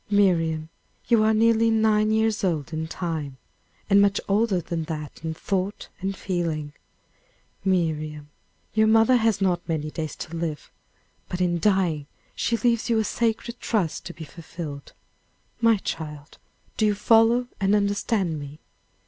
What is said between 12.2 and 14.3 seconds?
she leaves you a sacred trust to be